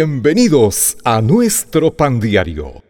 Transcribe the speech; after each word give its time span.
Bienvenidos 0.00 0.96
a 1.02 1.20
nuestro 1.20 1.92
pan 1.92 2.20
diario. 2.20 2.84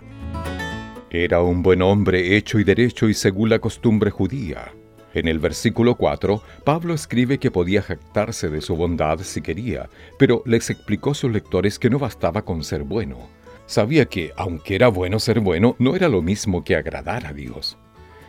Era 1.10 1.42
un 1.42 1.64
buen 1.64 1.82
hombre 1.82 2.36
hecho 2.36 2.60
y 2.60 2.62
derecho 2.62 3.08
y 3.08 3.14
según 3.14 3.48
la 3.48 3.58
costumbre 3.58 4.12
judía. 4.12 4.72
En 5.12 5.26
el 5.26 5.40
versículo 5.40 5.96
4, 5.96 6.40
Pablo 6.62 6.94
escribe 6.94 7.38
que 7.38 7.50
podía 7.50 7.82
jactarse 7.82 8.48
de 8.48 8.60
su 8.60 8.76
bondad 8.76 9.18
si 9.24 9.42
quería, 9.42 9.90
pero 10.20 10.44
les 10.46 10.70
explicó 10.70 11.10
a 11.10 11.14
sus 11.14 11.32
lectores 11.32 11.80
que 11.80 11.90
no 11.90 11.98
bastaba 11.98 12.42
con 12.42 12.62
ser 12.62 12.84
bueno. 12.84 13.28
Sabía 13.66 14.04
que, 14.04 14.30
aunque 14.36 14.76
era 14.76 14.86
bueno 14.86 15.18
ser 15.18 15.40
bueno, 15.40 15.74
no 15.80 15.96
era 15.96 16.08
lo 16.08 16.22
mismo 16.22 16.62
que 16.62 16.76
agradar 16.76 17.26
a 17.26 17.32
Dios. 17.32 17.76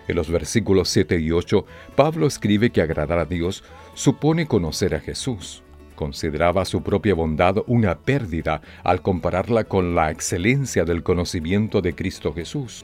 En 0.08 0.16
los 0.16 0.30
versículos 0.30 0.90
7 0.90 1.20
y 1.20 1.32
8, 1.32 1.66
Pablo 1.96 2.28
escribe 2.28 2.72
que 2.72 2.82
agradar 2.82 3.20
a 3.20 3.26
Dios 3.26 3.64
supone 3.94 4.48
conocer 4.48 4.96
a 4.96 5.00
Jesús. 5.00 5.64
Consideraba 5.96 6.66
su 6.66 6.82
propia 6.82 7.14
bondad 7.14 7.58
una 7.68 7.98
pérdida 8.00 8.62
al 8.84 9.02
compararla 9.02 9.64
con 9.66 9.96
la 9.96 10.12
excelencia 10.12 10.84
del 10.86 11.04
conocimiento 11.04 11.82
de 11.82 11.94
Cristo 11.94 12.34
Jesús. 12.34 12.84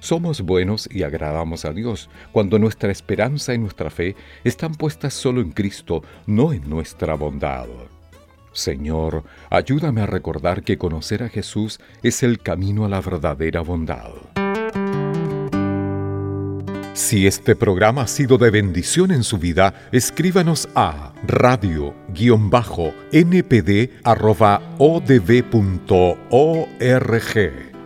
Somos 0.00 0.40
buenos 0.42 0.88
y 0.90 1.02
agradamos 1.02 1.64
a 1.64 1.72
Dios 1.72 2.08
cuando 2.32 2.58
nuestra 2.58 2.90
esperanza 2.90 3.54
y 3.54 3.58
nuestra 3.58 3.90
fe 3.90 4.14
están 4.44 4.74
puestas 4.74 5.14
solo 5.14 5.40
en 5.40 5.52
Cristo, 5.52 6.02
no 6.26 6.52
en 6.52 6.68
nuestra 6.68 7.14
bondad. 7.14 7.66
Señor, 8.52 9.24
ayúdame 9.50 10.00
a 10.00 10.06
recordar 10.06 10.62
que 10.62 10.78
conocer 10.78 11.22
a 11.22 11.28
Jesús 11.28 11.78
es 12.02 12.22
el 12.22 12.38
camino 12.38 12.84
a 12.84 12.88
la 12.88 13.00
verdadera 13.00 13.60
bondad. 13.60 14.10
Si 16.96 17.26
este 17.26 17.54
programa 17.54 18.02
ha 18.02 18.06
sido 18.06 18.38
de 18.38 18.48
bendición 18.48 19.10
en 19.10 19.22
su 19.22 19.36
vida, 19.36 19.74
escríbanos 19.92 20.66
a 20.74 21.12
radio-npd.odb.org. 21.26 21.86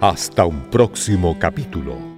Hasta 0.01 0.47
un 0.47 0.71
próximo 0.71 1.37
capítulo. 1.41 2.10